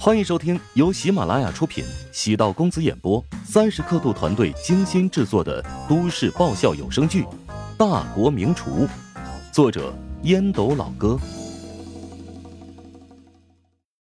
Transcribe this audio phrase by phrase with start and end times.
[0.00, 7.24] 欢迎收听由喜马拉雅出品、喜道公子演播、三十刻度团队精心制作的都市爆笑有声剧
[7.76, 8.86] 《大国名厨》，
[9.52, 9.92] 作者
[10.22, 11.18] 烟斗老哥，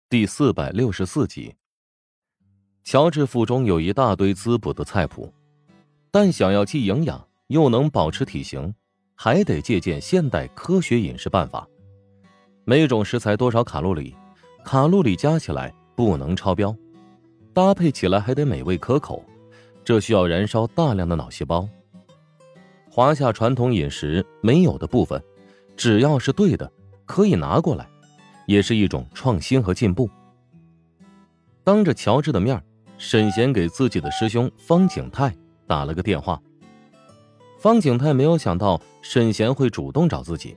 [0.07, 1.56] 第四百六十四集。
[2.84, 5.34] 乔治腹中有一大堆滋补的菜谱，
[6.12, 8.72] 但想要既营养又能保持体型，
[9.16, 11.68] 还得借鉴现代科学饮食办法。
[12.66, 14.16] 每种食材多少卡路里，
[14.64, 15.74] 卡路里加起来。
[15.98, 16.76] 不能超标，
[17.56, 19.26] 搭配起来还得美味可口，
[19.84, 21.68] 这需要燃烧大量的脑细胞。
[22.88, 25.20] 华夏传统饮食没有的部分，
[25.76, 26.72] 只要是对的，
[27.04, 27.90] 可以拿过来，
[28.46, 30.08] 也是一种创新和进步。
[31.64, 32.64] 当着乔治的面，
[33.00, 35.36] 沈贤给自己的师兄方景泰
[35.66, 36.40] 打了个电话。
[37.58, 40.55] 方景泰没有想到沈贤会主动找自己，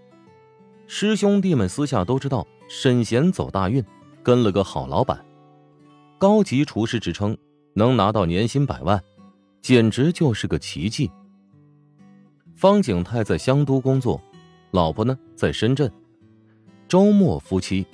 [0.87, 3.83] 师兄弟们私下都知道沈贤走大运，
[4.23, 5.25] 跟了个好老板。
[6.21, 7.35] 高级厨师职称，
[7.73, 9.03] 能拿到年薪百万，
[9.63, 11.11] 简直就是个奇迹。
[12.55, 14.21] 方景泰在香都工作，
[14.73, 15.91] 老婆呢在深圳，
[16.87, 17.87] 周末夫妻，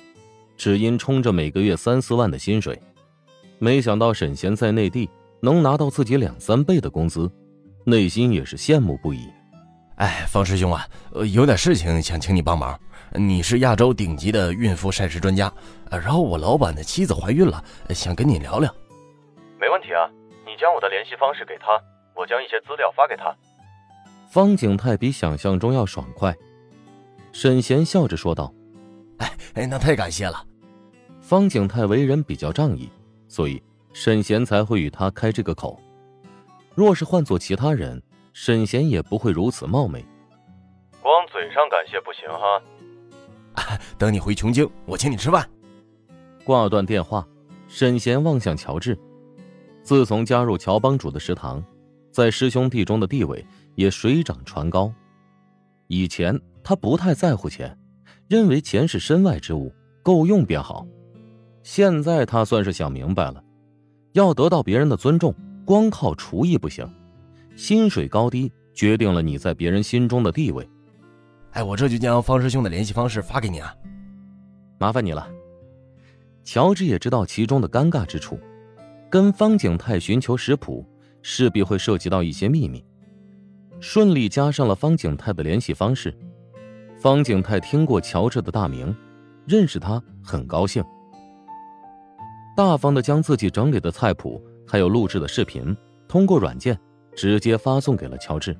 [0.57, 2.77] 只因冲着每个月三四万的薪水，
[3.59, 5.09] 没想到沈贤在内地
[5.39, 7.31] 能拿到自己两三倍的工资，
[7.85, 9.21] 内心也是羡慕不已。
[9.95, 12.77] 哎，方师兄啊，呃，有点事情想请你帮忙。
[13.13, 15.51] 你是亚洲顶级的孕妇膳食专家，
[15.89, 18.73] 然后我老板的妻子怀孕了，想跟你聊聊。
[19.59, 20.09] 没问题啊，
[20.45, 21.67] 你将我的联系方式给他，
[22.15, 23.35] 我将一些资料发给他。
[24.29, 26.35] 方景泰比想象中要爽快，
[27.31, 28.53] 沈贤笑着说道
[29.19, 30.43] ：“哎哎，那太感谢了。”
[31.21, 32.91] 方景泰为人比较仗义，
[33.27, 33.61] 所以
[33.93, 35.79] 沈贤才会与他开这个口。
[36.75, 38.01] 若是换做其他人，
[38.33, 40.05] 沈贤也不会如此冒昧。
[41.01, 42.61] 光嘴上感谢不行哈。
[43.97, 45.47] 等你回琼京，我请你吃饭。
[46.43, 47.27] 挂断电话，
[47.67, 48.97] 沈贤望向乔治。
[49.83, 51.63] 自从加入乔帮主的食堂，
[52.11, 54.93] 在师兄弟中的地位也水涨船高。
[55.87, 57.77] 以前他不太在乎钱，
[58.27, 59.73] 认为钱是身外之物，
[60.03, 60.85] 够用便好。
[61.63, 63.43] 现在他算是想明白了，
[64.13, 65.33] 要得到别人的尊重，
[65.65, 66.87] 光靠厨艺不行。
[67.55, 70.69] 薪水高低决定了你在别人心中的地位。
[71.57, 73.75] 哎，我这就将方师兄的联系方式发给你啊，
[74.77, 75.27] 麻烦你了。
[76.43, 78.39] 乔治也知道其中的尴尬之处，
[79.09, 80.85] 跟方景泰寻求食谱，
[81.23, 82.85] 势必会涉及到一些秘密。
[83.79, 86.15] 顺利加上了方景泰的联系方式，
[86.95, 88.95] 方景泰听过乔治的大名，
[89.47, 90.83] 认识他很高兴，
[92.55, 95.75] 大方的将自己整理的菜谱还有录制的视频，
[96.07, 96.79] 通过软件
[97.15, 98.55] 直接发送给了乔治。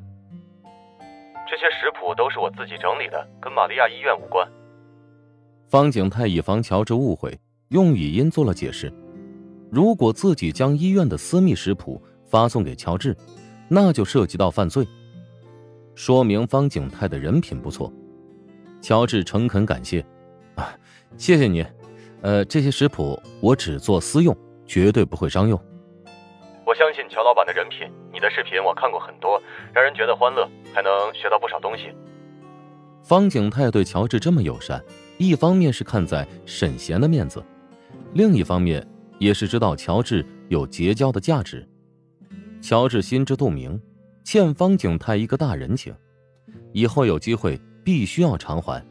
[2.08, 4.48] 这些食谱都是我自己整理的，跟玛利亚医院无关。
[5.68, 7.38] 方景泰以防乔治误会，
[7.70, 8.92] 用语音做了解释。
[9.70, 13.16] 如果自己将医院的私密食谱发送给乔治，
[13.68, 14.88] 那就涉及到犯罪，
[15.96, 17.92] 说明方景泰的人品不错。
[18.82, 20.06] 乔治诚恳感谢，
[20.56, 20.74] 啊，
[21.18, 21.66] 谢谢你。
[22.22, 24.36] 呃，这些食谱我只做私用，
[24.66, 25.60] 绝对不会商用。
[26.66, 29.42] 我相信乔老板的人品，你的视频我看过很多，
[29.74, 31.92] 让人觉得欢乐，还能学到不少东西。
[33.04, 34.80] 方景泰对乔治这么友善，
[35.18, 37.44] 一方面是看在沈贤的面子，
[38.14, 41.68] 另一方面也是知道乔治有结交的价值。
[42.62, 43.82] 乔治心知肚明，
[44.24, 45.92] 欠方景泰一个大人情，
[46.74, 48.86] 以后有机会必须要偿还。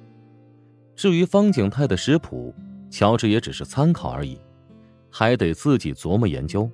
[0.96, 2.52] 至于方景泰的食谱，
[2.90, 4.40] 乔治也只是参考而已，
[5.08, 6.68] 还得自己琢磨研究。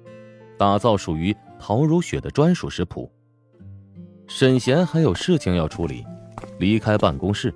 [0.56, 3.12] 打造属于陶如雪的专属食谱。
[4.26, 6.04] 沈贤还有事情要处理，
[6.58, 7.54] 离开办公室。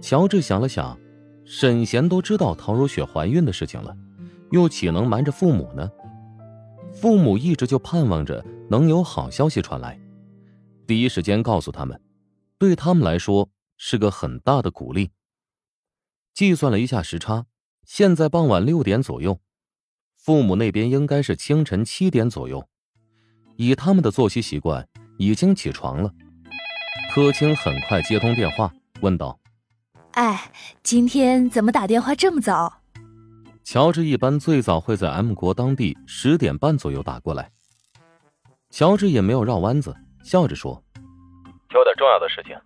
[0.00, 0.98] 乔治想了想，
[1.44, 3.96] 沈贤都知道陶如雪怀孕的事情了，
[4.50, 5.90] 又岂能瞒着父母呢？
[6.92, 9.98] 父母一直就盼望着能有好消息传来，
[10.86, 12.00] 第一时间告诉他们，
[12.58, 15.10] 对他们来说是个很大的鼓励。
[16.32, 17.46] 计算了一下时差，
[17.84, 19.38] 现在傍晚六点左右。
[20.16, 22.66] 父母那边应该是清晨七点左右，
[23.56, 24.88] 以他们的作息习惯，
[25.18, 26.10] 已经起床了。
[27.12, 29.38] 柯青很快接通电话，问道
[30.12, 30.50] ：“哎，
[30.82, 32.80] 今天怎么打电话这么早？”
[33.64, 37.50] 乔治一般最早会在 M 国当地十点半左右打过来。
[38.70, 40.82] 乔治也没有绕弯子，笑着说
[41.74, 42.56] ：“有点重要的事情，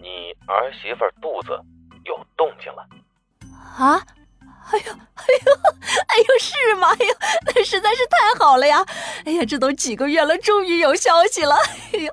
[0.00, 1.58] 你儿媳妇肚子
[2.04, 2.86] 有动静了。”
[3.78, 3.96] 啊？
[4.72, 5.71] 哎呦，哎呦，
[6.12, 6.88] 哎呦，是吗？
[6.88, 7.14] 哎呦，
[7.46, 8.84] 那实在是太好了呀！
[9.24, 11.56] 哎呀，这都几个月了，终于有消息了！
[11.92, 12.12] 哎呦，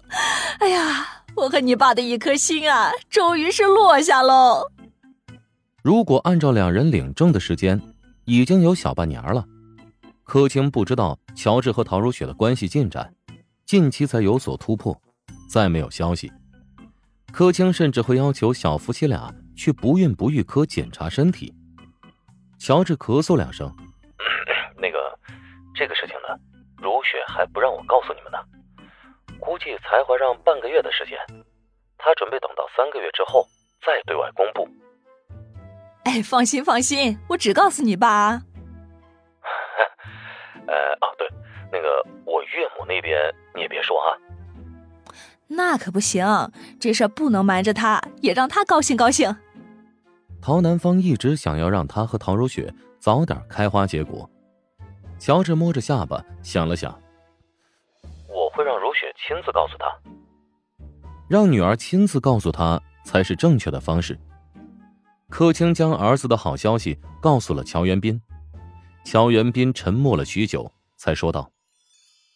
[0.60, 4.72] 哎呀，我和你爸的一颗心啊，终于是落下喽。
[5.84, 7.82] 如果按照两人领证的时间，
[8.24, 9.44] 已经有小半年了。
[10.24, 13.14] 柯青不知道乔治和陶如雪的关系进展，
[13.66, 14.96] 近期才有所突破，
[15.50, 16.32] 再没有消息。
[17.34, 21.54] 柯青甚至会要求小夫妻俩去不孕不育科检查身体。
[22.60, 23.74] 乔治咳嗽两声，
[25.80, 26.36] 这个事情呢，
[26.76, 28.38] 如雪还不让我告诉你们呢，
[29.40, 31.18] 估计才怀上半个月的时间，
[31.98, 33.48] 她准备等到三个月之后
[33.82, 34.68] 再对外公布。
[36.04, 38.42] 哎，放心放心，我只告诉你爸。
[40.68, 41.26] 呃，哦对，
[41.72, 44.12] 那个我岳母那边你也别说啊。
[45.48, 46.26] 那可不行，
[46.78, 49.34] 这事不能瞒着他，也让他高兴高兴。
[50.42, 54.30] 陶南方一直想要让他和陶如雪早点开花结果。
[55.20, 56.98] 乔治摸着下巴想了想，
[58.28, 59.86] 我会让如雪亲自告诉他，
[61.28, 64.18] 让女儿亲自告诉他才是正确的方式。
[65.30, 68.20] 柯青将儿子的好消息告诉了乔元斌，
[69.04, 71.52] 乔元斌沉默了许久，才说道：“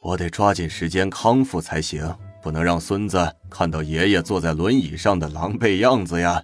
[0.03, 6.43] 我得抓紧时间康复才行，不能让孙子看到爷爷坐在轮椅上的狼狈样子呀。”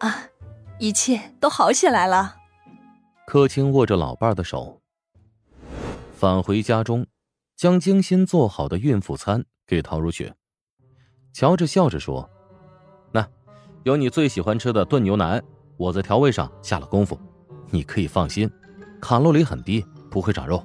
[0.00, 0.24] 啊，
[0.78, 2.36] 一切都好起来了。
[3.26, 4.80] 柯青握着老伴的手，
[6.20, 7.06] 返回家中，
[7.56, 10.36] 将精心做好的孕妇餐给陶如雪。
[11.32, 12.28] 乔治笑着说。
[13.10, 13.26] 那
[13.84, 15.42] 有你最喜欢吃的炖牛腩，
[15.78, 17.18] 我在调味上下了功夫，
[17.70, 18.50] 你可以放心，
[19.00, 20.62] 卡路里很低，不会长肉。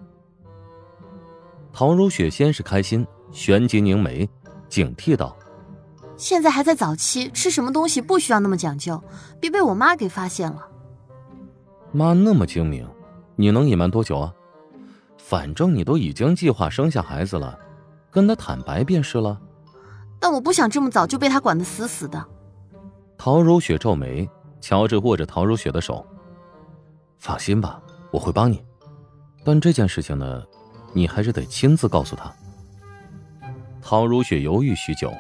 [1.72, 4.30] 陶如雪先是开心，旋即凝眉，
[4.68, 5.38] 警惕道
[6.20, 9.02] ：“现在还在早期，吃什么东西不需要那么讲究，
[9.40, 10.68] 别被我妈给发现了。”
[11.96, 12.86] 妈那么精明，
[13.38, 14.34] 你能隐瞒多久啊？
[15.28, 17.58] 反正你都已经计划生下孩子了，
[18.12, 19.42] 跟他坦白便是了。
[20.20, 22.24] 但我不想这么早就被他管得死死的。
[23.18, 24.30] 陶如雪皱眉，
[24.62, 26.06] 乔治握着陶如雪的手。
[27.18, 27.82] 放心吧，
[28.12, 28.64] 我会帮你。
[29.44, 30.44] 但这件事情呢，
[30.94, 32.32] 你还是得亲自告诉他。
[33.82, 35.12] 陶如雪犹豫许久。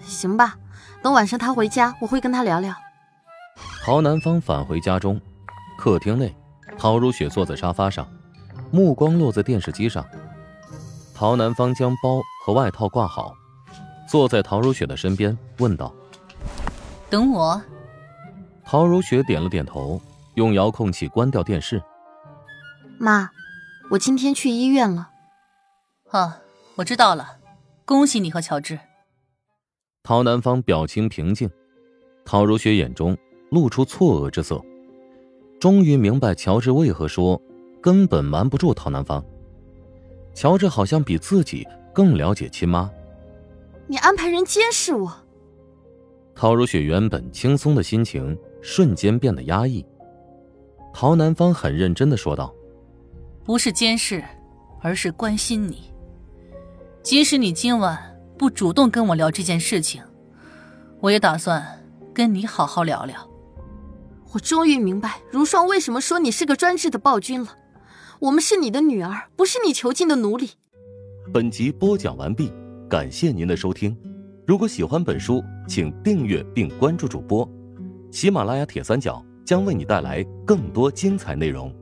[0.00, 0.56] 行吧，
[1.02, 2.72] 等晚上他回家，我会跟他聊聊。
[3.82, 5.20] 陶南方返回家中，
[5.76, 6.32] 客厅内，
[6.78, 8.08] 陶如雪坐在沙发上，
[8.70, 10.06] 目光落在电视机上。
[11.14, 13.34] 陶南方将包和外套挂好，
[14.08, 15.92] 坐在陶如雪的身边，问道。
[17.10, 17.60] 等我。
[18.64, 20.00] 陶如雪点了点头，
[20.34, 21.82] 用遥控器关掉电视。
[22.98, 23.30] 妈，
[23.90, 25.10] 我今天去医院了。
[26.10, 26.38] 啊，
[26.76, 27.38] 我知道了，
[27.84, 28.78] 恭喜你和乔治。
[30.02, 31.50] 陶南方表情平静，
[32.24, 33.16] 陶如雪眼中
[33.50, 34.62] 露出错愕之色，
[35.58, 37.40] 终于明白乔治为何说
[37.80, 39.24] 根本瞒不住陶南方。
[40.34, 42.90] 乔治好像比自己更了解亲妈。
[43.86, 45.12] 你安排人监视我。
[46.34, 49.84] 陶如雪原本轻松的心情瞬间变得压抑。
[50.92, 52.54] 陶南方很认真的说道
[53.44, 54.22] ：“不是监视，
[54.80, 55.92] 而是关心你。
[57.02, 57.98] 即使你今晚
[58.36, 60.02] 不主动跟我聊这件事情，
[61.00, 61.64] 我也打算
[62.14, 63.16] 跟你好好聊聊。”
[64.32, 67.56] 我终于明白如霜为什么说你是个专制的暴君了。
[68.20, 70.50] 我们是你的女儿，不是你囚禁的奴隶。
[71.32, 72.50] 本集播讲完毕，
[72.90, 73.96] 感谢您的收听。
[74.44, 77.48] 如果喜欢本书，请订阅并关注主播。
[78.10, 81.72] 喜马拉雅铁三角将为你带来更多精彩内容。